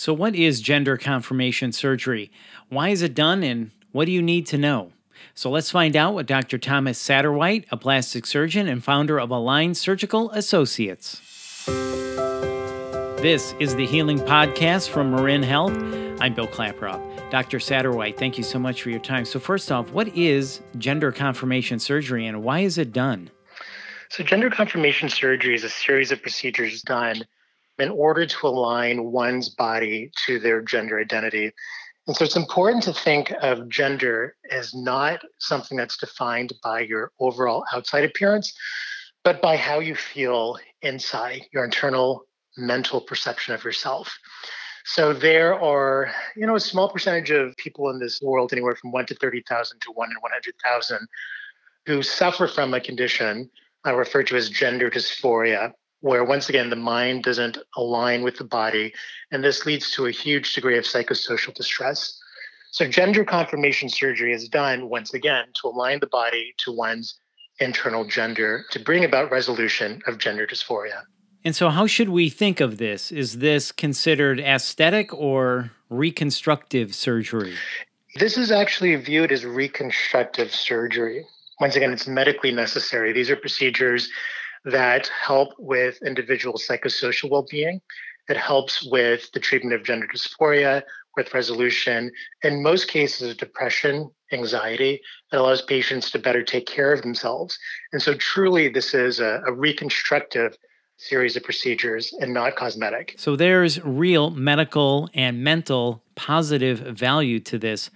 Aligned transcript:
So, 0.00 0.14
what 0.14 0.34
is 0.34 0.62
gender 0.62 0.96
confirmation 0.96 1.72
surgery? 1.72 2.32
Why 2.70 2.88
is 2.88 3.02
it 3.02 3.14
done, 3.14 3.42
and 3.42 3.70
what 3.92 4.06
do 4.06 4.12
you 4.12 4.22
need 4.22 4.46
to 4.46 4.56
know? 4.56 4.92
So, 5.34 5.50
let's 5.50 5.70
find 5.70 5.94
out 5.94 6.14
with 6.14 6.26
Dr. 6.26 6.56
Thomas 6.56 6.98
Satterwhite, 6.98 7.66
a 7.70 7.76
plastic 7.76 8.24
surgeon 8.24 8.66
and 8.66 8.82
founder 8.82 9.20
of 9.20 9.30
Align 9.30 9.74
Surgical 9.74 10.30
Associates. 10.30 11.20
This 13.20 13.54
is 13.60 13.76
the 13.76 13.84
Healing 13.84 14.20
Podcast 14.20 14.88
from 14.88 15.10
Marin 15.10 15.42
Health. 15.42 15.76
I'm 16.18 16.32
Bill 16.32 16.48
Klaproth. 16.48 17.30
Dr. 17.30 17.60
Satterwhite, 17.60 18.18
thank 18.18 18.38
you 18.38 18.42
so 18.42 18.58
much 18.58 18.80
for 18.80 18.88
your 18.88 19.00
time. 19.00 19.26
So, 19.26 19.38
first 19.38 19.70
off, 19.70 19.90
what 19.90 20.08
is 20.16 20.62
gender 20.78 21.12
confirmation 21.12 21.78
surgery 21.78 22.26
and 22.26 22.42
why 22.42 22.60
is 22.60 22.78
it 22.78 22.94
done? 22.94 23.30
So, 24.08 24.24
gender 24.24 24.48
confirmation 24.48 25.10
surgery 25.10 25.54
is 25.54 25.64
a 25.64 25.68
series 25.68 26.10
of 26.10 26.22
procedures 26.22 26.80
done 26.80 27.26
in 27.80 27.90
order 27.90 28.26
to 28.26 28.46
align 28.46 29.04
one's 29.10 29.48
body 29.48 30.10
to 30.26 30.38
their 30.38 30.60
gender 30.60 31.00
identity. 31.00 31.52
And 32.06 32.16
so 32.16 32.24
it's 32.24 32.36
important 32.36 32.82
to 32.84 32.92
think 32.92 33.32
of 33.42 33.68
gender 33.68 34.36
as 34.50 34.74
not 34.74 35.22
something 35.38 35.76
that's 35.76 35.96
defined 35.96 36.52
by 36.62 36.80
your 36.80 37.12
overall 37.20 37.64
outside 37.72 38.04
appearance, 38.04 38.52
but 39.22 39.40
by 39.40 39.56
how 39.56 39.80
you 39.80 39.94
feel 39.94 40.58
inside, 40.82 41.42
your 41.52 41.64
internal 41.64 42.24
mental 42.56 43.00
perception 43.00 43.54
of 43.54 43.64
yourself. 43.64 44.12
So 44.84 45.12
there 45.12 45.54
are, 45.60 46.10
you 46.36 46.46
know, 46.46 46.56
a 46.56 46.60
small 46.60 46.88
percentage 46.88 47.30
of 47.30 47.56
people 47.56 47.90
in 47.90 48.00
this 48.00 48.20
world, 48.20 48.52
anywhere 48.52 48.74
from 48.74 48.92
one 48.92 49.06
to 49.06 49.14
30,000 49.14 49.80
to 49.80 49.92
one 49.92 50.10
in 50.10 50.16
100,000, 50.16 51.06
who 51.86 52.02
suffer 52.02 52.48
from 52.48 52.74
a 52.74 52.80
condition 52.80 53.50
I 53.84 53.90
refer 53.90 54.22
to 54.24 54.36
as 54.36 54.50
gender 54.50 54.90
dysphoria, 54.90 55.72
where 56.00 56.24
once 56.24 56.48
again 56.48 56.70
the 56.70 56.76
mind 56.76 57.24
doesn't 57.24 57.58
align 57.76 58.22
with 58.22 58.36
the 58.36 58.44
body 58.44 58.92
and 59.30 59.44
this 59.44 59.66
leads 59.66 59.90
to 59.92 60.06
a 60.06 60.10
huge 60.10 60.54
degree 60.54 60.78
of 60.78 60.84
psychosocial 60.84 61.54
distress. 61.54 62.18
So 62.72 62.88
gender 62.88 63.24
confirmation 63.24 63.88
surgery 63.88 64.32
is 64.32 64.48
done 64.48 64.88
once 64.88 65.12
again 65.12 65.46
to 65.60 65.68
align 65.68 66.00
the 66.00 66.06
body 66.06 66.54
to 66.64 66.72
one's 66.72 67.18
internal 67.58 68.04
gender 68.04 68.64
to 68.70 68.78
bring 68.78 69.04
about 69.04 69.30
resolution 69.30 70.00
of 70.06 70.18
gender 70.18 70.46
dysphoria. 70.46 71.02
And 71.44 71.56
so 71.56 71.68
how 71.68 71.86
should 71.86 72.08
we 72.10 72.28
think 72.28 72.60
of 72.60 72.78
this? 72.78 73.10
Is 73.10 73.38
this 73.38 73.72
considered 73.72 74.40
aesthetic 74.40 75.12
or 75.12 75.72
reconstructive 75.88 76.94
surgery? 76.94 77.54
This 78.16 78.36
is 78.36 78.50
actually 78.50 78.94
viewed 78.96 79.32
as 79.32 79.44
reconstructive 79.44 80.52
surgery. 80.52 81.26
Once 81.60 81.76
again 81.76 81.92
it's 81.92 82.06
medically 82.06 82.52
necessary. 82.52 83.12
These 83.12 83.30
are 83.30 83.36
procedures 83.36 84.10
that 84.64 85.08
help 85.08 85.54
with 85.58 85.98
individual 86.02 86.58
psychosocial 86.58 87.30
well-being. 87.30 87.80
It 88.28 88.36
helps 88.36 88.86
with 88.90 89.30
the 89.32 89.40
treatment 89.40 89.74
of 89.74 89.84
gender 89.84 90.06
dysphoria, 90.06 90.82
with 91.16 91.34
resolution. 91.34 92.10
In 92.42 92.62
most 92.62 92.88
cases, 92.88 93.30
of 93.30 93.36
depression, 93.36 94.10
anxiety. 94.32 95.00
It 95.32 95.36
allows 95.36 95.62
patients 95.62 96.10
to 96.12 96.18
better 96.18 96.42
take 96.42 96.66
care 96.66 96.92
of 96.92 97.02
themselves. 97.02 97.58
And 97.92 98.00
so, 98.00 98.14
truly, 98.14 98.68
this 98.68 98.94
is 98.94 99.20
a, 99.20 99.42
a 99.46 99.52
reconstructive 99.52 100.56
series 100.96 101.36
of 101.36 101.42
procedures 101.42 102.12
and 102.20 102.32
not 102.34 102.56
cosmetic. 102.56 103.14
So, 103.16 103.36
there's 103.36 103.82
real 103.84 104.30
medical 104.30 105.08
and 105.14 105.42
mental 105.42 106.02
positive 106.14 106.78
value 106.78 107.40
to 107.40 107.58
this. 107.58 107.90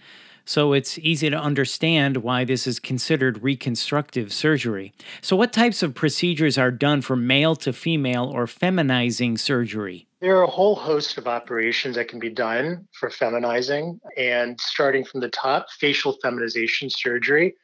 So 0.44 0.74
it's 0.74 0.98
easy 0.98 1.30
to 1.30 1.38
understand 1.38 2.18
why 2.18 2.44
this 2.44 2.66
is 2.66 2.78
considered 2.78 3.42
reconstructive 3.42 4.32
surgery. 4.32 4.92
So, 5.22 5.36
what 5.36 5.52
types 5.52 5.82
of 5.82 5.94
procedures 5.94 6.58
are 6.58 6.70
done 6.70 7.00
for 7.00 7.16
male 7.16 7.56
to 7.56 7.72
female 7.72 8.26
or 8.26 8.46
feminizing 8.46 9.38
surgery? 9.38 10.06
There 10.20 10.36
are 10.36 10.42
a 10.42 10.50
whole 10.50 10.74
host 10.74 11.16
of 11.16 11.26
operations 11.26 11.96
that 11.96 12.08
can 12.08 12.18
be 12.18 12.30
done 12.30 12.86
for 12.92 13.08
feminizing. 13.08 14.00
And 14.18 14.60
starting 14.60 15.04
from 15.04 15.20
the 15.20 15.30
top, 15.30 15.70
facial 15.70 16.16
feminization 16.22 16.90
surgery, 16.90 17.54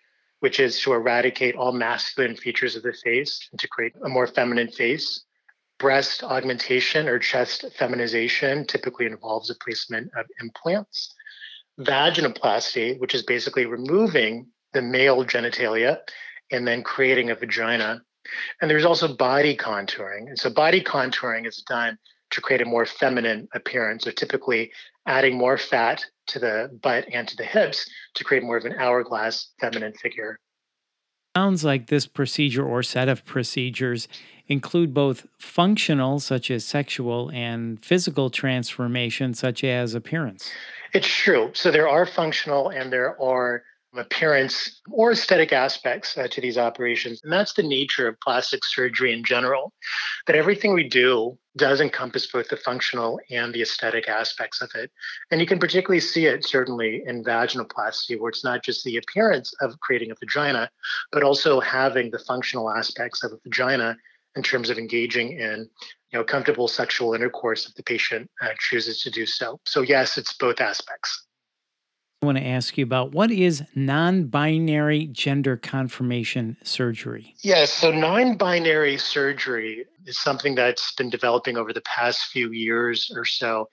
which 0.40 0.58
is 0.58 0.80
to 0.80 0.94
eradicate 0.94 1.56
all 1.56 1.72
masculine 1.72 2.36
features 2.36 2.76
of 2.76 2.82
the 2.82 2.94
face 2.94 3.48
and 3.50 3.60
to 3.60 3.68
create 3.68 3.94
a 4.04 4.08
more 4.08 4.26
feminine 4.26 4.68
face. 4.68 5.24
Breast 5.78 6.22
augmentation 6.22 7.08
or 7.08 7.18
chest 7.18 7.64
feminization 7.78 8.66
typically 8.66 9.06
involves 9.06 9.48
the 9.48 9.54
placement 9.54 10.10
of 10.14 10.26
implants 10.40 11.14
vaginoplasty, 11.80 12.98
which 12.98 13.14
is 13.14 13.22
basically 13.22 13.66
removing 13.66 14.46
the 14.72 14.82
male 14.82 15.24
genitalia 15.24 15.98
and 16.50 16.66
then 16.66 16.82
creating 16.82 17.30
a 17.30 17.34
vagina. 17.34 18.02
And 18.60 18.70
there's 18.70 18.84
also 18.84 19.14
body 19.14 19.56
contouring. 19.56 20.28
And 20.28 20.38
so 20.38 20.50
body 20.50 20.82
contouring 20.82 21.46
is 21.46 21.62
done 21.68 21.98
to 22.30 22.40
create 22.40 22.62
a 22.62 22.66
more 22.66 22.86
feminine 22.86 23.48
appearance. 23.54 24.04
So 24.04 24.10
typically 24.10 24.72
adding 25.06 25.36
more 25.36 25.58
fat 25.58 26.04
to 26.28 26.38
the 26.38 26.78
butt 26.82 27.06
and 27.12 27.26
to 27.28 27.36
the 27.36 27.44
hips 27.44 27.88
to 28.14 28.24
create 28.24 28.44
more 28.44 28.56
of 28.56 28.64
an 28.64 28.76
hourglass 28.78 29.50
feminine 29.60 29.94
figure. 29.94 30.38
Sounds 31.36 31.64
like 31.64 31.86
this 31.86 32.06
procedure 32.06 32.64
or 32.64 32.82
set 32.82 33.08
of 33.08 33.24
procedures 33.24 34.08
include 34.48 34.92
both 34.92 35.28
functional, 35.38 36.18
such 36.18 36.50
as 36.50 36.64
sexual, 36.64 37.30
and 37.30 37.82
physical 37.84 38.30
transformation, 38.30 39.32
such 39.32 39.62
as 39.62 39.94
appearance. 39.94 40.50
It's 40.92 41.06
true. 41.06 41.52
So 41.54 41.70
there 41.70 41.88
are 41.88 42.04
functional 42.04 42.70
and 42.70 42.92
there 42.92 43.20
are 43.22 43.62
appearance 43.96 44.80
or 44.90 45.12
aesthetic 45.12 45.52
aspects 45.52 46.16
uh, 46.16 46.28
to 46.28 46.40
these 46.40 46.56
operations. 46.56 47.20
And 47.22 47.32
that's 47.32 47.54
the 47.54 47.62
nature 47.62 48.06
of 48.06 48.20
plastic 48.20 48.64
surgery 48.64 49.12
in 49.12 49.24
general, 49.24 49.72
that 50.26 50.36
everything 50.36 50.72
we 50.72 50.88
do 50.88 51.36
does 51.56 51.80
encompass 51.80 52.26
both 52.30 52.48
the 52.48 52.56
functional 52.56 53.20
and 53.30 53.52
the 53.52 53.62
aesthetic 53.62 54.08
aspects 54.08 54.62
of 54.62 54.70
it. 54.74 54.90
And 55.30 55.40
you 55.40 55.46
can 55.46 55.58
particularly 55.58 56.00
see 56.00 56.26
it 56.26 56.44
certainly 56.44 57.02
in 57.04 57.24
vaginoplasty, 57.24 58.18
where 58.18 58.30
it's 58.30 58.44
not 58.44 58.62
just 58.62 58.84
the 58.84 58.96
appearance 58.96 59.52
of 59.60 59.78
creating 59.80 60.12
a 60.12 60.14
vagina, 60.14 60.70
but 61.10 61.24
also 61.24 61.60
having 61.60 62.10
the 62.10 62.20
functional 62.20 62.70
aspects 62.70 63.24
of 63.24 63.32
a 63.32 63.38
vagina 63.42 63.96
in 64.36 64.42
terms 64.42 64.70
of 64.70 64.78
engaging 64.78 65.32
in 65.32 65.68
you 66.12 66.18
know, 66.18 66.24
comfortable 66.24 66.68
sexual 66.68 67.14
intercourse 67.14 67.68
if 67.68 67.74
the 67.74 67.82
patient 67.82 68.30
uh, 68.42 68.48
chooses 68.58 69.02
to 69.02 69.10
do 69.10 69.26
so. 69.26 69.58
So, 69.66 69.82
yes, 69.82 70.18
it's 70.18 70.32
both 70.34 70.60
aspects. 70.60 71.26
I 72.22 72.26
want 72.26 72.36
to 72.36 72.46
ask 72.46 72.76
you 72.76 72.84
about 72.84 73.12
what 73.12 73.30
is 73.30 73.62
non 73.74 74.24
binary 74.24 75.06
gender 75.06 75.56
confirmation 75.56 76.58
surgery? 76.62 77.34
Yes, 77.40 77.72
so 77.72 77.90
non 77.90 78.36
binary 78.36 78.98
surgery 78.98 79.86
is 80.04 80.18
something 80.18 80.54
that's 80.54 80.92
been 80.96 81.08
developing 81.08 81.56
over 81.56 81.72
the 81.72 81.80
past 81.80 82.26
few 82.26 82.52
years 82.52 83.10
or 83.16 83.24
so. 83.24 83.70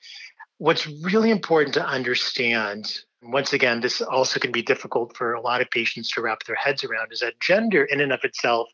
What's 0.60 0.88
really 0.88 1.30
important 1.30 1.74
to 1.74 1.86
understand, 1.86 3.00
once 3.22 3.52
again, 3.52 3.82
this 3.82 4.00
also 4.00 4.40
can 4.40 4.54
be 4.54 4.62
difficult 4.62 5.18
for 5.18 5.34
a 5.34 5.42
lot 5.42 5.60
of 5.60 5.70
patients 5.70 6.10
to 6.12 6.22
wrap 6.22 6.44
their 6.44 6.56
heads 6.56 6.86
around, 6.86 7.12
is 7.12 7.20
that 7.20 7.42
gender 7.42 7.84
in 7.84 8.00
and 8.00 8.14
of 8.14 8.22
itself 8.24 8.70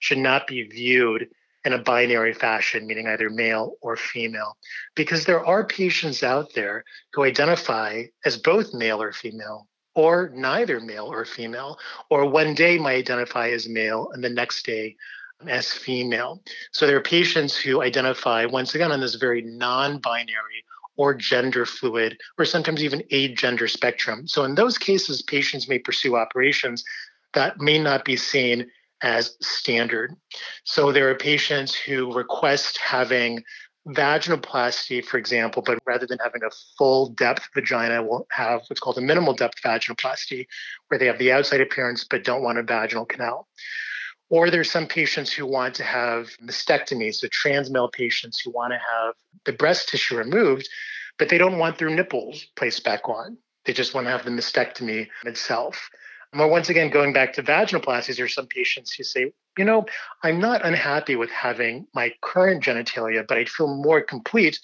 should 0.00 0.16
not 0.16 0.46
be 0.46 0.62
viewed 0.62 1.28
in 1.68 1.74
a 1.74 1.82
binary 1.82 2.32
fashion, 2.32 2.86
meaning 2.86 3.06
either 3.06 3.28
male 3.28 3.74
or 3.82 3.94
female, 3.94 4.56
because 4.96 5.26
there 5.26 5.44
are 5.44 5.66
patients 5.66 6.22
out 6.22 6.54
there 6.54 6.82
who 7.12 7.24
identify 7.24 8.04
as 8.24 8.38
both 8.38 8.72
male 8.72 9.02
or 9.02 9.12
female, 9.12 9.68
or 9.94 10.30
neither 10.34 10.80
male 10.80 11.04
or 11.04 11.26
female, 11.26 11.78
or 12.08 12.24
one 12.24 12.54
day 12.54 12.78
might 12.78 12.96
identify 12.96 13.50
as 13.50 13.68
male 13.68 14.08
and 14.14 14.24
the 14.24 14.30
next 14.30 14.64
day 14.64 14.96
as 15.46 15.70
female. 15.70 16.42
So 16.72 16.86
there 16.86 16.96
are 16.96 17.02
patients 17.02 17.54
who 17.54 17.82
identify, 17.82 18.46
once 18.46 18.74
again, 18.74 18.90
on 18.90 19.00
this 19.00 19.16
very 19.16 19.42
non 19.42 19.98
binary 19.98 20.64
or 20.96 21.12
gender 21.12 21.66
fluid, 21.66 22.18
or 22.38 22.46
sometimes 22.46 22.82
even 22.82 23.02
a 23.10 23.34
gender 23.34 23.68
spectrum. 23.68 24.26
So 24.26 24.44
in 24.44 24.54
those 24.54 24.78
cases, 24.78 25.20
patients 25.20 25.68
may 25.68 25.78
pursue 25.78 26.16
operations 26.16 26.82
that 27.34 27.60
may 27.60 27.78
not 27.78 28.06
be 28.06 28.16
seen 28.16 28.70
as 29.02 29.36
standard. 29.40 30.14
So 30.64 30.92
there 30.92 31.10
are 31.10 31.14
patients 31.14 31.74
who 31.74 32.12
request 32.12 32.78
having 32.78 33.42
vaginoplasty, 33.88 35.04
for 35.04 35.16
example, 35.18 35.62
but 35.62 35.78
rather 35.86 36.06
than 36.06 36.18
having 36.22 36.42
a 36.42 36.50
full 36.76 37.10
depth 37.10 37.48
vagina, 37.54 38.02
will 38.02 38.26
have 38.30 38.62
what's 38.66 38.80
called 38.80 38.98
a 38.98 39.02
minimal 39.02 39.34
depth 39.34 39.62
vaginoplasty, 39.64 40.46
where 40.88 40.98
they 40.98 41.06
have 41.06 41.18
the 41.18 41.32
outside 41.32 41.60
appearance 41.60 42.04
but 42.04 42.24
don't 42.24 42.42
want 42.42 42.58
a 42.58 42.62
vaginal 42.62 43.06
canal. 43.06 43.48
Or 44.30 44.50
there's 44.50 44.70
some 44.70 44.86
patients 44.86 45.32
who 45.32 45.46
want 45.46 45.74
to 45.76 45.84
have 45.84 46.28
mastectomy, 46.42 47.14
so 47.14 47.28
trans 47.32 47.70
male 47.70 47.88
patients 47.88 48.40
who 48.40 48.50
want 48.50 48.72
to 48.72 48.78
have 48.78 49.14
the 49.46 49.54
breast 49.54 49.88
tissue 49.88 50.16
removed, 50.16 50.68
but 51.18 51.30
they 51.30 51.38
don't 51.38 51.58
want 51.58 51.78
their 51.78 51.88
nipples 51.88 52.44
placed 52.56 52.84
back 52.84 53.08
on. 53.08 53.38
They 53.64 53.72
just 53.72 53.94
want 53.94 54.06
to 54.06 54.10
have 54.10 54.24
the 54.24 54.30
mastectomy 54.30 55.08
itself. 55.24 55.88
Well, 56.34 56.50
once 56.50 56.68
again, 56.68 56.90
going 56.90 57.14
back 57.14 57.32
to 57.34 57.42
vaginoplasties, 57.42 58.16
there 58.16 58.26
are 58.26 58.28
some 58.28 58.46
patients 58.46 58.92
who 58.92 59.02
say, 59.02 59.32
you 59.56 59.64
know, 59.64 59.86
I'm 60.22 60.38
not 60.38 60.64
unhappy 60.64 61.16
with 61.16 61.30
having 61.30 61.86
my 61.94 62.12
current 62.20 62.62
genitalia, 62.62 63.26
but 63.26 63.38
I'd 63.38 63.48
feel 63.48 63.82
more 63.82 64.02
complete 64.02 64.60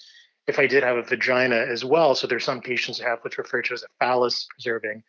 if 0.47 0.59
I 0.59 0.67
did 0.67 0.83
have 0.83 0.97
a 0.97 1.01
vagina 1.01 1.55
as 1.55 1.83
well. 1.83 2.13
So 2.13 2.27
there's 2.27 2.43
some 2.43 2.61
patients 2.61 2.99
who 2.99 3.05
have 3.07 3.19
what's 3.21 3.39
referred 3.39 3.65
to 3.65 3.73
as 3.73 3.81
a 3.81 3.87
phallus 3.99 4.47
preserving 4.51 5.03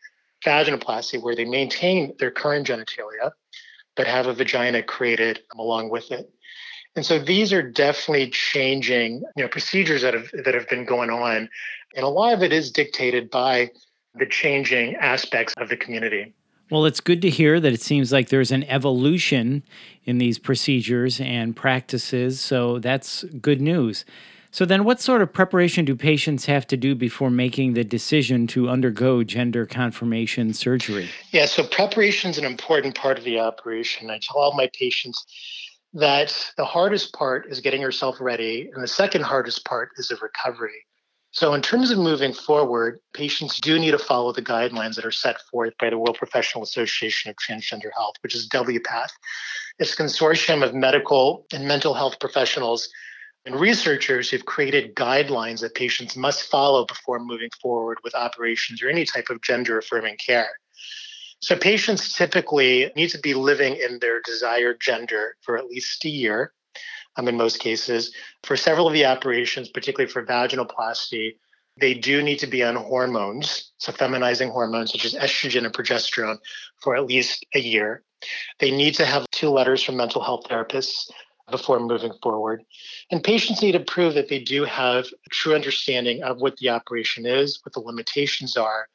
vaginoplasty, 0.44 1.22
where 1.22 1.36
they 1.36 1.44
maintain 1.44 2.14
their 2.18 2.30
current 2.30 2.66
genitalia, 2.66 3.32
but 3.94 4.06
have 4.06 4.26
a 4.26 4.32
vagina 4.32 4.82
created 4.82 5.40
along 5.58 5.90
with 5.90 6.10
it. 6.10 6.30
And 6.94 7.04
so 7.04 7.18
these 7.18 7.52
are 7.52 7.62
definitely 7.62 8.30
changing, 8.30 9.22
you 9.36 9.42
know, 9.42 9.48
procedures 9.48 10.00
that 10.00 10.14
have 10.14 10.30
that 10.44 10.54
have 10.54 10.68
been 10.68 10.86
going 10.86 11.10
on. 11.10 11.50
And 11.94 12.04
a 12.04 12.08
lot 12.08 12.32
of 12.32 12.42
it 12.42 12.54
is 12.54 12.70
dictated 12.70 13.30
by 13.30 13.70
the 14.14 14.24
changing 14.24 14.96
aspects 14.96 15.52
of 15.58 15.68
the 15.68 15.76
community. 15.76 16.32
Well, 16.70 16.84
it's 16.84 17.00
good 17.00 17.22
to 17.22 17.30
hear 17.30 17.60
that 17.60 17.72
it 17.72 17.80
seems 17.80 18.12
like 18.12 18.28
there's 18.28 18.50
an 18.50 18.64
evolution 18.64 19.62
in 20.04 20.18
these 20.18 20.38
procedures 20.38 21.20
and 21.20 21.54
practices. 21.54 22.40
So 22.40 22.80
that's 22.80 23.22
good 23.40 23.60
news. 23.60 24.04
So, 24.50 24.64
then 24.64 24.84
what 24.84 25.00
sort 25.00 25.20
of 25.20 25.32
preparation 25.32 25.84
do 25.84 25.94
patients 25.94 26.46
have 26.46 26.66
to 26.68 26.78
do 26.78 26.94
before 26.94 27.28
making 27.28 27.74
the 27.74 27.84
decision 27.84 28.46
to 28.48 28.70
undergo 28.70 29.22
gender 29.22 29.66
confirmation 29.66 30.54
surgery? 30.54 31.10
Yeah, 31.30 31.44
so 31.44 31.66
preparation 31.66 32.30
is 32.30 32.38
an 32.38 32.46
important 32.46 32.94
part 32.94 33.18
of 33.18 33.24
the 33.24 33.38
operation. 33.38 34.08
I 34.08 34.18
tell 34.18 34.38
all 34.38 34.56
my 34.56 34.70
patients 34.72 35.26
that 35.92 36.52
the 36.56 36.64
hardest 36.64 37.12
part 37.12 37.46
is 37.50 37.60
getting 37.60 37.82
yourself 37.82 38.16
ready, 38.18 38.70
and 38.72 38.82
the 38.82 38.88
second 38.88 39.24
hardest 39.24 39.64
part 39.66 39.90
is 39.98 40.08
the 40.08 40.16
recovery. 40.16 40.86
So, 41.36 41.52
in 41.52 41.60
terms 41.60 41.90
of 41.90 41.98
moving 41.98 42.32
forward, 42.32 42.98
patients 43.12 43.60
do 43.60 43.78
need 43.78 43.90
to 43.90 43.98
follow 43.98 44.32
the 44.32 44.40
guidelines 44.40 44.94
that 44.94 45.04
are 45.04 45.12
set 45.12 45.38
forth 45.42 45.74
by 45.78 45.90
the 45.90 45.98
World 45.98 46.16
Professional 46.16 46.64
Association 46.64 47.28
of 47.30 47.36
Transgender 47.36 47.90
Health, 47.94 48.14
which 48.22 48.34
is 48.34 48.48
WPATH. 48.48 49.10
It's 49.78 49.92
a 49.92 50.02
consortium 50.02 50.64
of 50.64 50.72
medical 50.72 51.44
and 51.52 51.68
mental 51.68 51.92
health 51.92 52.18
professionals 52.20 52.88
and 53.44 53.60
researchers 53.60 54.30
who've 54.30 54.46
created 54.46 54.94
guidelines 54.94 55.60
that 55.60 55.74
patients 55.74 56.16
must 56.16 56.44
follow 56.44 56.86
before 56.86 57.18
moving 57.18 57.50
forward 57.60 57.98
with 58.02 58.14
operations 58.14 58.82
or 58.82 58.88
any 58.88 59.04
type 59.04 59.28
of 59.28 59.42
gender 59.42 59.76
affirming 59.76 60.16
care. 60.16 60.48
So, 61.40 61.54
patients 61.54 62.14
typically 62.14 62.90
need 62.96 63.10
to 63.10 63.18
be 63.18 63.34
living 63.34 63.76
in 63.76 63.98
their 63.98 64.22
desired 64.22 64.80
gender 64.80 65.36
for 65.42 65.58
at 65.58 65.66
least 65.66 66.02
a 66.06 66.08
year 66.08 66.54
um, 67.16 67.28
in 67.28 67.36
most 67.36 67.60
cases. 67.60 68.14
For 68.44 68.56
several 68.56 68.86
of 68.86 68.92
the 68.92 69.06
operations, 69.06 69.68
particularly 69.68 70.10
for 70.10 70.24
vaginoplasty, 70.24 71.36
they 71.78 71.94
do 71.94 72.22
need 72.22 72.38
to 72.38 72.46
be 72.46 72.62
on 72.62 72.76
hormones, 72.76 73.72
so 73.78 73.92
feminizing 73.92 74.50
hormones 74.50 74.92
such 74.92 75.04
as 75.04 75.14
estrogen 75.14 75.64
and 75.64 75.74
progesterone, 75.74 76.38
for 76.82 76.96
at 76.96 77.06
least 77.06 77.44
a 77.54 77.58
year. 77.58 78.02
They 78.60 78.70
need 78.70 78.94
to 78.94 79.04
have 79.04 79.26
two 79.30 79.50
letters 79.50 79.82
from 79.82 79.96
mental 79.96 80.22
health 80.22 80.44
therapists 80.48 81.10
before 81.50 81.78
moving 81.78 82.12
forward. 82.22 82.64
And 83.10 83.22
patients 83.22 83.62
need 83.62 83.72
to 83.72 83.80
prove 83.80 84.14
that 84.14 84.28
they 84.28 84.40
do 84.40 84.64
have 84.64 85.04
a 85.04 85.30
true 85.30 85.54
understanding 85.54 86.22
of 86.22 86.40
what 86.40 86.56
the 86.56 86.70
operation 86.70 87.26
is, 87.26 87.60
what 87.62 87.72
the 87.72 87.80
limitations 87.80 88.56
are, 88.56 88.88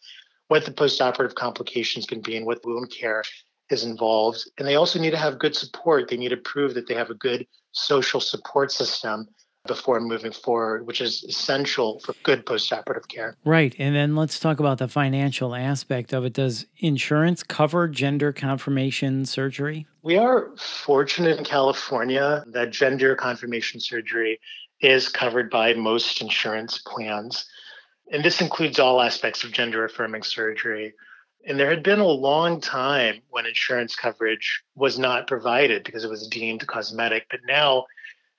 what 0.47 0.65
the 0.65 0.71
postoperative 0.71 1.35
complications 1.35 2.05
can 2.05 2.19
be, 2.19 2.35
and 2.35 2.45
what 2.45 2.65
wound 2.65 2.91
care 2.91 3.23
is 3.69 3.83
involved. 3.83 4.49
And 4.57 4.67
they 4.67 4.75
also 4.75 4.99
need 4.99 5.11
to 5.11 5.17
have 5.17 5.39
good 5.39 5.55
support. 5.55 6.09
They 6.09 6.17
need 6.17 6.29
to 6.29 6.37
prove 6.37 6.73
that 6.73 6.87
they 6.87 6.95
have 6.95 7.09
a 7.09 7.15
good 7.15 7.47
social 7.71 8.19
support 8.19 8.71
system 8.71 9.27
before 9.67 9.99
moving 9.99 10.31
forward, 10.31 10.87
which 10.87 11.01
is 11.01 11.23
essential 11.23 11.99
for 11.99 12.15
good 12.23 12.45
postoperative 12.45 13.07
care. 13.07 13.35
Right. 13.45 13.75
And 13.77 13.95
then 13.95 14.15
let's 14.15 14.39
talk 14.39 14.59
about 14.59 14.79
the 14.79 14.87
financial 14.87 15.53
aspect 15.53 16.13
of 16.13 16.25
it. 16.25 16.33
Does 16.33 16.65
insurance 16.77 17.43
cover 17.43 17.87
gender 17.87 18.33
confirmation 18.33 19.25
surgery? 19.25 19.85
We 20.01 20.17
are 20.17 20.55
fortunate 20.57 21.37
in 21.37 21.45
California 21.45 22.43
that 22.47 22.71
gender 22.71 23.15
confirmation 23.15 23.79
surgery 23.79 24.39
is 24.81 25.09
covered 25.09 25.51
by 25.51 25.75
most 25.75 26.21
insurance 26.21 26.79
plans. 26.79 27.45
And 28.11 28.23
this 28.25 28.41
includes 28.41 28.79
all 28.79 28.99
aspects 28.99 29.43
of 29.43 29.51
gender 29.51 29.85
affirming 29.85 30.23
surgery. 30.23 30.93
And 31.47 31.59
there 31.59 31.69
had 31.69 31.83
been 31.83 31.99
a 31.99 32.05
long 32.05 32.61
time 32.61 33.21
when 33.29 33.45
insurance 33.45 33.95
coverage 33.95 34.63
was 34.75 34.99
not 34.99 35.27
provided 35.27 35.83
because 35.83 36.03
it 36.03 36.09
was 36.09 36.27
deemed 36.27 36.65
cosmetic. 36.67 37.27
But 37.31 37.39
now 37.47 37.85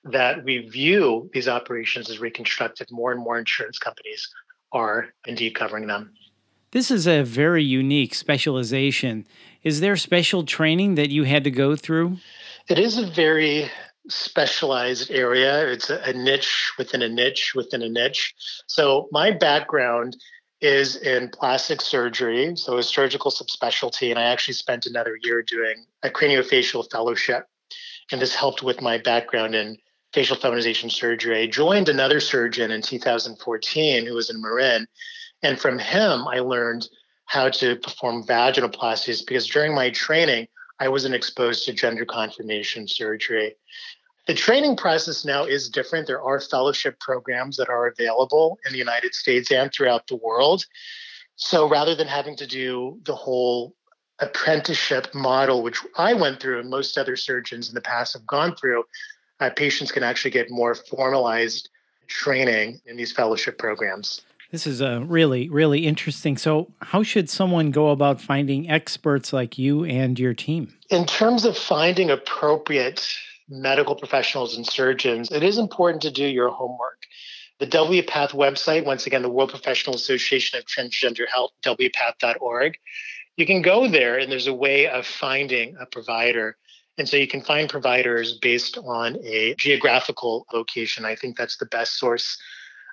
that 0.05 0.43
we 0.43 0.69
view 0.69 1.29
these 1.33 1.47
operations 1.47 2.09
as 2.09 2.19
reconstructive, 2.19 2.87
more 2.91 3.11
and 3.11 3.21
more 3.21 3.37
insurance 3.37 3.77
companies 3.77 4.29
are 4.71 5.09
indeed 5.25 5.51
covering 5.51 5.87
them. 5.87 6.13
This 6.71 6.89
is 6.89 7.05
a 7.05 7.23
very 7.23 7.63
unique 7.63 8.15
specialization. 8.15 9.27
Is 9.63 9.79
there 9.79 9.95
special 9.95 10.43
training 10.43 10.95
that 10.95 11.11
you 11.11 11.23
had 11.23 11.43
to 11.43 11.51
go 11.51 11.75
through? 11.75 12.17
It 12.67 12.79
is 12.79 12.97
a 12.97 13.05
very 13.05 13.69
specialized 14.09 15.11
area. 15.11 15.67
It's 15.67 15.89
a, 15.89 16.13
niche 16.13 16.71
within 16.77 17.01
a 17.01 17.09
niche 17.09 17.53
within 17.55 17.81
a 17.81 17.89
niche. 17.89 18.33
So, 18.67 19.07
my 19.11 19.31
background 19.31 20.17
is 20.63 20.95
in 20.95 21.29
plastic 21.29 21.81
surgery, 21.81 22.55
so 22.55 22.77
a 22.77 22.83
surgical 22.83 23.29
subspecialty. 23.29 24.09
And 24.09 24.17
I 24.17 24.23
actually 24.23 24.53
spent 24.53 24.85
another 24.85 25.17
year 25.21 25.43
doing 25.43 25.85
a 26.03 26.09
craniofacial 26.09 26.89
fellowship. 26.89 27.45
And 28.11 28.21
this 28.21 28.33
helped 28.33 28.63
with 28.63 28.81
my 28.81 28.97
background 28.97 29.55
in 29.55 29.77
facial 30.13 30.37
feminization 30.37 30.89
surgery. 30.89 31.41
I 31.41 31.47
joined 31.47 31.89
another 31.89 32.21
surgeon 32.21 32.71
in 32.71 32.81
2014 32.81 34.05
who 34.05 34.13
was 34.13 34.29
in 34.29 34.41
Marin. 34.41 34.87
And 35.41 35.59
from 35.59 35.77
him, 35.77 36.27
I 36.27 36.39
learned 36.39 36.87
how 37.25 37.49
to 37.49 37.75
perform 37.75 38.23
vaginoplasties 38.23 39.25
because 39.25 39.47
during 39.47 39.75
my 39.75 39.89
training, 39.89 40.47
I 40.79 40.87
wasn't 40.87 41.15
exposed 41.15 41.65
to 41.65 41.73
gender 41.73 42.05
confirmation 42.05 42.87
surgery. 42.87 43.55
The 44.25 44.33
training 44.33 44.77
process 44.77 45.25
now 45.25 45.43
is 45.43 45.69
different. 45.69 46.07
There 46.07 46.21
are 46.21 46.39
fellowship 46.39 46.99
programs 46.99 47.57
that 47.57 47.69
are 47.69 47.87
available 47.87 48.57
in 48.65 48.71
the 48.71 48.77
United 48.77 49.13
States 49.13 49.51
and 49.51 49.71
throughout 49.71 50.07
the 50.07 50.15
world. 50.15 50.65
So 51.35 51.67
rather 51.67 51.93
than 51.93 52.07
having 52.07 52.37
to 52.37 52.47
do 52.47 52.99
the 53.03 53.15
whole 53.15 53.75
apprenticeship 54.19 55.13
model, 55.13 55.61
which 55.61 55.79
I 55.97 56.13
went 56.13 56.39
through 56.39 56.61
and 56.61 56.69
most 56.69 56.97
other 56.97 57.17
surgeons 57.17 57.67
in 57.67 57.75
the 57.75 57.81
past 57.81 58.13
have 58.13 58.25
gone 58.25 58.55
through, 58.55 58.85
uh, 59.41 59.49
patients 59.49 59.91
can 59.91 60.03
actually 60.03 60.31
get 60.31 60.49
more 60.49 60.73
formalized 60.73 61.69
training 62.07 62.79
in 62.85 62.95
these 62.95 63.11
fellowship 63.11 63.57
programs. 63.57 64.21
This 64.51 64.67
is 64.67 64.81
a 64.81 65.01
really, 65.01 65.49
really 65.49 65.87
interesting. 65.87 66.37
So, 66.37 66.71
how 66.79 67.01
should 67.01 67.27
someone 67.27 67.71
go 67.71 67.89
about 67.89 68.21
finding 68.21 68.69
experts 68.69 69.33
like 69.33 69.57
you 69.57 69.83
and 69.83 70.17
your 70.19 70.35
team? 70.35 70.77
In 70.91 71.05
terms 71.07 71.43
of 71.43 71.57
finding 71.57 72.11
appropriate 72.11 73.03
medical 73.49 73.95
professionals 73.95 74.55
and 74.55 74.65
surgeons, 74.65 75.31
it 75.31 75.43
is 75.43 75.57
important 75.57 76.01
to 76.03 76.11
do 76.11 76.25
your 76.25 76.49
homework. 76.49 77.03
The 77.59 77.67
WPATH 77.67 78.31
website, 78.31 78.85
once 78.85 79.05
again, 79.05 79.21
the 79.21 79.29
World 79.29 79.51
Professional 79.51 79.95
Association 79.95 80.59
of 80.59 80.65
Transgender 80.65 81.27
Health, 81.31 81.51
WPATH.org. 81.63 82.77
You 83.37 83.45
can 83.45 83.61
go 83.61 83.87
there 83.87 84.17
and 84.17 84.31
there's 84.31 84.47
a 84.47 84.53
way 84.53 84.87
of 84.87 85.05
finding 85.05 85.75
a 85.79 85.85
provider. 85.85 86.57
And 86.97 87.07
so 87.07 87.17
you 87.17 87.27
can 87.27 87.41
find 87.41 87.69
providers 87.69 88.37
based 88.39 88.77
on 88.77 89.17
a 89.23 89.55
geographical 89.55 90.45
location. 90.53 91.05
I 91.05 91.15
think 91.15 91.37
that's 91.37 91.57
the 91.57 91.65
best 91.65 91.97
source 91.97 92.37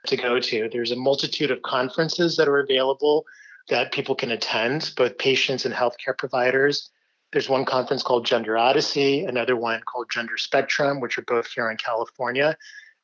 to 0.06 0.16
go 0.16 0.40
to. 0.40 0.68
There's 0.70 0.92
a 0.92 0.96
multitude 0.96 1.50
of 1.50 1.62
conferences 1.62 2.36
that 2.36 2.48
are 2.48 2.60
available 2.60 3.24
that 3.68 3.92
people 3.92 4.14
can 4.14 4.30
attend, 4.30 4.92
both 4.96 5.18
patients 5.18 5.64
and 5.64 5.74
healthcare 5.74 6.16
providers. 6.16 6.90
There's 7.32 7.48
one 7.48 7.64
conference 7.64 8.02
called 8.02 8.26
Gender 8.26 8.58
Odyssey, 8.58 9.24
another 9.24 9.56
one 9.56 9.80
called 9.82 10.10
Gender 10.10 10.36
Spectrum, 10.36 11.00
which 11.00 11.16
are 11.16 11.22
both 11.22 11.46
here 11.46 11.70
in 11.70 11.76
California. 11.76 12.56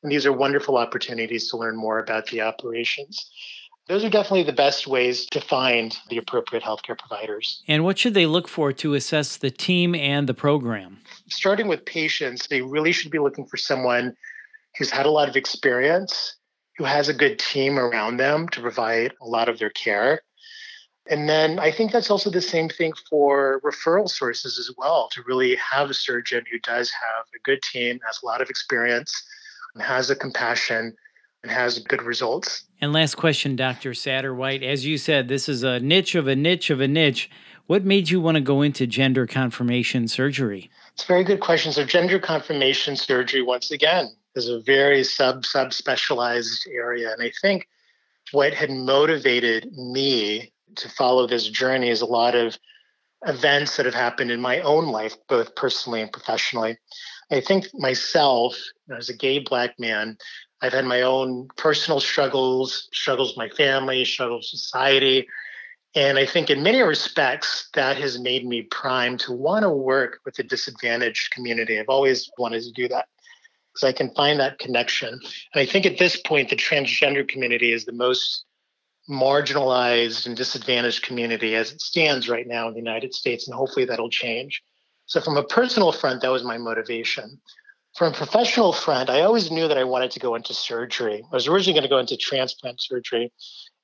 And 0.03 0.11
these 0.11 0.25
are 0.25 0.33
wonderful 0.33 0.77
opportunities 0.77 1.49
to 1.49 1.57
learn 1.57 1.77
more 1.77 1.99
about 1.99 2.27
the 2.27 2.41
operations. 2.41 3.31
Those 3.87 4.03
are 4.03 4.09
definitely 4.09 4.43
the 4.43 4.51
best 4.51 4.85
ways 4.85 5.25
to 5.27 5.39
find 5.39 5.97
the 6.09 6.17
appropriate 6.17 6.61
healthcare 6.61 6.97
providers. 6.97 7.63
And 7.69 7.85
what 7.85 7.97
should 7.97 8.13
they 8.13 8.25
look 8.25 8.49
for 8.49 8.73
to 8.73 8.95
assess 8.95 9.37
the 9.37 9.49
team 9.49 9.95
and 9.95 10.27
the 10.27 10.33
program? 10.33 10.99
Starting 11.29 11.69
with 11.69 11.85
patients, 11.85 12.47
they 12.47 12.61
really 12.61 12.91
should 12.91 13.11
be 13.11 13.19
looking 13.19 13.45
for 13.45 13.55
someone 13.55 14.13
who's 14.77 14.89
had 14.89 15.05
a 15.05 15.11
lot 15.11 15.29
of 15.29 15.37
experience, 15.37 16.35
who 16.77 16.83
has 16.83 17.07
a 17.07 17.13
good 17.13 17.39
team 17.39 17.79
around 17.79 18.17
them 18.17 18.49
to 18.49 18.59
provide 18.59 19.13
a 19.21 19.25
lot 19.25 19.47
of 19.47 19.57
their 19.57 19.69
care. 19.69 20.21
And 21.09 21.29
then 21.29 21.59
I 21.59 21.71
think 21.71 21.91
that's 21.91 22.09
also 22.09 22.29
the 22.29 22.41
same 22.41 22.69
thing 22.69 22.93
for 23.09 23.61
referral 23.63 24.09
sources 24.09 24.59
as 24.59 24.71
well 24.77 25.09
to 25.13 25.21
really 25.25 25.55
have 25.55 25.89
a 25.89 25.93
surgeon 25.93 26.43
who 26.51 26.59
does 26.59 26.91
have 26.91 27.25
a 27.35 27.39
good 27.43 27.61
team, 27.61 27.99
has 28.05 28.19
a 28.21 28.25
lot 28.25 28.41
of 28.41 28.49
experience, 28.49 29.23
and 29.73 29.83
has 29.83 30.09
a 30.09 30.15
compassion 30.15 30.95
and 31.43 31.51
has 31.51 31.79
good 31.79 32.01
results. 32.01 32.65
And 32.81 32.93
last 32.93 33.15
question, 33.15 33.55
Dr. 33.55 33.93
Satterwhite. 33.93 34.63
As 34.63 34.85
you 34.85 34.97
said, 34.97 35.27
this 35.27 35.47
is 35.47 35.63
a 35.63 35.79
niche 35.79 36.15
of 36.15 36.27
a 36.27 36.35
niche 36.35 36.69
of 36.69 36.81
a 36.81 36.87
niche. 36.87 37.29
What 37.67 37.83
made 37.83 38.09
you 38.09 38.21
want 38.21 38.35
to 38.35 38.41
go 38.41 38.61
into 38.61 38.87
gender 38.87 39.27
confirmation 39.27 40.07
surgery? 40.07 40.69
It's 40.93 41.03
a 41.03 41.07
very 41.07 41.23
good 41.23 41.41
question. 41.41 41.71
So, 41.71 41.85
gender 41.85 42.17
confirmation 42.17 42.95
surgery, 42.95 43.41
once 43.41 43.71
again, 43.71 44.09
is 44.35 44.49
a 44.49 44.61
very 44.61 45.03
sub 45.03 45.45
sub 45.45 45.73
specialized 45.73 46.67
area. 46.71 47.11
And 47.11 47.21
I 47.21 47.31
think 47.41 47.67
what 48.31 48.53
had 48.53 48.69
motivated 48.69 49.71
me 49.73 50.51
to 50.75 50.89
follow 50.89 51.27
this 51.27 51.47
journey 51.47 51.89
is 51.89 52.01
a 52.01 52.05
lot 52.05 52.35
of 52.35 52.57
events 53.25 53.77
that 53.77 53.85
have 53.85 53.95
happened 53.95 54.31
in 54.31 54.41
my 54.41 54.59
own 54.61 54.87
life, 54.87 55.15
both 55.27 55.55
personally 55.55 56.01
and 56.01 56.11
professionally. 56.11 56.77
I 57.31 57.41
think 57.41 57.67
myself, 57.73 58.55
as 58.95 59.09
a 59.09 59.15
gay 59.15 59.39
black 59.39 59.79
man, 59.79 60.17
I've 60.61 60.73
had 60.73 60.85
my 60.85 61.01
own 61.01 61.47
personal 61.57 61.99
struggles, 61.99 62.89
struggles 62.93 63.29
with 63.29 63.37
my 63.37 63.49
family, 63.49 64.05
struggles 64.05 64.49
with 64.51 64.59
society. 64.59 65.27
And 65.95 66.17
I 66.17 66.25
think 66.25 66.49
in 66.49 66.61
many 66.63 66.81
respects, 66.81 67.69
that 67.73 67.97
has 67.97 68.19
made 68.19 68.45
me 68.45 68.63
primed 68.63 69.19
to 69.21 69.31
want 69.31 69.63
to 69.63 69.69
work 69.69 70.19
with 70.25 70.35
the 70.35 70.43
disadvantaged 70.43 71.31
community. 71.31 71.79
I've 71.79 71.89
always 71.89 72.29
wanted 72.37 72.63
to 72.63 72.71
do 72.71 72.87
that. 72.89 73.07
because 73.73 73.87
I 73.87 73.91
can 73.91 74.13
find 74.15 74.39
that 74.39 74.59
connection. 74.59 75.09
And 75.09 75.61
I 75.61 75.65
think 75.65 75.85
at 75.85 75.97
this 75.97 76.19
point, 76.19 76.49
the 76.49 76.55
transgender 76.55 77.27
community 77.27 77.71
is 77.71 77.85
the 77.85 77.91
most 77.91 78.45
marginalized 79.09 80.25
and 80.25 80.35
disadvantaged 80.35 81.03
community 81.03 81.55
as 81.55 81.71
it 81.71 81.81
stands 81.81 82.27
right 82.27 82.47
now 82.47 82.67
in 82.67 82.73
the 82.73 82.79
United 82.79 83.13
States, 83.13 83.47
and 83.47 83.55
hopefully 83.55 83.85
that'll 83.85 84.09
change. 84.09 84.61
So, 85.05 85.21
from 85.21 85.37
a 85.37 85.43
personal 85.43 85.91
front, 85.91 86.21
that 86.21 86.31
was 86.31 86.43
my 86.43 86.57
motivation. 86.57 87.39
From 87.95 88.13
a 88.13 88.15
professional 88.15 88.73
front, 88.73 89.09
I 89.09 89.21
always 89.21 89.49
knew 89.49 89.67
that 89.67 89.77
I 89.77 89.83
wanted 89.85 90.11
to 90.11 90.19
go 90.19 90.35
into 90.35 90.53
surgery. 90.53 91.23
I 91.31 91.35
was 91.35 91.47
originally 91.47 91.79
going 91.79 91.89
to 91.89 91.95
go 91.95 91.99
into 91.99 92.17
transplant 92.17 92.81
surgery 92.81 93.31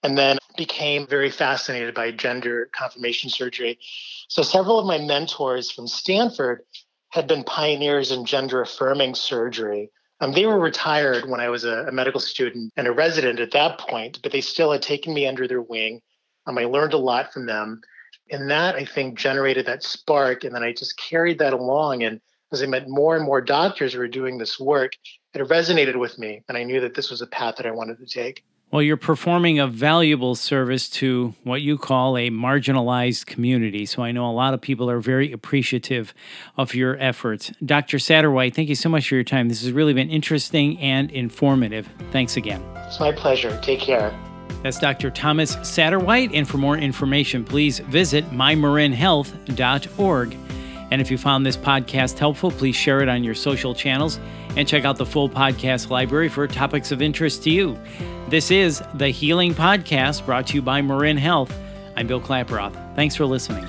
and 0.03 0.17
then 0.17 0.37
became 0.57 1.07
very 1.07 1.31
fascinated 1.31 1.95
by 1.95 2.11
gender 2.11 2.69
confirmation 2.77 3.29
surgery. 3.29 3.79
So, 4.27 4.43
several 4.43 4.77
of 4.77 4.85
my 4.85 4.97
mentors 4.97 5.71
from 5.71 5.87
Stanford 5.87 6.63
had 7.09 7.27
been 7.27 7.43
pioneers 7.43 8.11
in 8.11 8.25
gender 8.25 8.61
affirming 8.61 9.15
surgery. 9.15 9.91
Um, 10.23 10.31
they 10.31 10.45
were 10.45 10.57
retired 10.57 11.29
when 11.29 11.41
I 11.41 11.49
was 11.49 11.65
a, 11.65 11.85
a, 11.87 11.91
medical 11.91 12.21
student 12.21 12.71
and 12.77 12.87
a 12.87 12.93
resident 12.93 13.41
at 13.41 13.51
that 13.51 13.77
point, 13.77 14.19
but 14.23 14.31
they 14.31 14.39
still 14.39 14.71
had 14.71 14.81
taken 14.81 15.13
me 15.13 15.27
under 15.27 15.49
their 15.49 15.61
wing. 15.61 15.99
Um, 16.47 16.57
I 16.57 16.63
learned 16.63 16.93
a 16.93 16.97
lot 16.97 17.33
from 17.33 17.45
them. 17.45 17.81
And 18.31 18.49
that, 18.49 18.75
I 18.75 18.85
think, 18.85 19.19
generated 19.19 19.65
that 19.65 19.83
spark. 19.83 20.45
And 20.45 20.55
then 20.55 20.63
I 20.63 20.71
just 20.71 20.97
carried 20.97 21.39
that 21.39 21.51
along. 21.51 22.03
And 22.03 22.21
as 22.53 22.63
I 22.63 22.67
met 22.67 22.87
more 22.87 23.17
and 23.17 23.25
more 23.25 23.41
doctors 23.41 23.91
who 23.91 23.99
were 23.99 24.07
doing 24.07 24.37
this 24.37 24.57
work, 24.57 24.93
it 25.33 25.41
resonated 25.41 25.99
with 25.99 26.17
me. 26.17 26.41
And 26.47 26.57
I 26.57 26.63
knew 26.63 26.79
that 26.79 26.93
this 26.93 27.09
was 27.09 27.21
a 27.21 27.27
path 27.27 27.57
that 27.57 27.65
I 27.65 27.71
wanted 27.71 27.99
to 27.99 28.05
take. 28.05 28.45
Well, 28.73 28.81
you're 28.81 28.97
performing 28.97 29.59
a 29.59 29.67
valuable 29.67 30.33
service 30.33 30.89
to 30.89 31.35
what 31.43 31.61
you 31.61 31.77
call 31.77 32.17
a 32.17 32.31
marginalized 32.31 33.27
community. 33.27 33.85
So 33.85 34.01
I 34.01 34.11
know 34.11 34.27
a 34.27 34.33
lot 34.33 34.55
of 34.55 34.61
people 34.61 34.89
are 34.89 34.99
very 34.99 35.31
appreciative 35.31 36.11
of 36.57 36.73
your 36.73 36.97
efforts. 36.99 37.51
Dr. 37.63 37.99
Satterwhite, 37.99 38.55
thank 38.55 38.69
you 38.69 38.75
so 38.75 38.89
much 38.89 39.07
for 39.07 39.13
your 39.13 39.23
time. 39.23 39.47
This 39.47 39.61
has 39.61 39.71
really 39.71 39.93
been 39.93 40.09
interesting 40.09 40.79
and 40.79 41.11
informative. 41.11 41.87
Thanks 42.11 42.35
again. 42.35 42.63
It's 42.77 42.99
my 42.99 43.11
pleasure. 43.11 43.55
Take 43.61 43.79
care. 43.79 44.11
That's 44.63 44.79
Dr. 44.79 45.11
Thomas 45.11 45.55
Satterwhite. 45.61 46.31
And 46.33 46.49
for 46.49 46.57
more 46.57 46.75
information, 46.75 47.45
please 47.45 47.77
visit 47.77 48.25
mymarinhealth.org. 48.31 50.37
And 50.93 51.01
if 51.01 51.09
you 51.09 51.17
found 51.17 51.43
this 51.43 51.57
podcast 51.57 52.19
helpful, 52.19 52.51
please 52.51 52.75
share 52.75 53.01
it 53.01 53.09
on 53.09 53.23
your 53.23 53.33
social 53.33 53.73
channels 53.73 54.19
and 54.55 54.67
check 54.67 54.85
out 54.85 54.97
the 54.97 55.07
full 55.07 55.27
podcast 55.27 55.89
library 55.89 56.29
for 56.29 56.47
topics 56.47 56.91
of 56.91 57.01
interest 57.01 57.41
to 57.45 57.49
you. 57.49 57.79
This 58.29 58.51
is 58.51 58.83
the 58.93 59.07
Healing 59.07 59.55
Podcast 59.55 60.23
brought 60.23 60.45
to 60.47 60.53
you 60.53 60.61
by 60.61 60.83
Marin 60.83 61.17
Health. 61.17 61.51
I'm 61.97 62.05
Bill 62.05 62.21
Klaproth. 62.21 62.75
Thanks 62.95 63.15
for 63.15 63.25
listening. 63.25 63.65